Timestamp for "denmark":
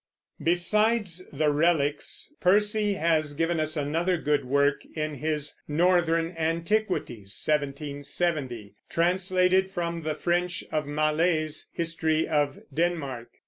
12.73-13.27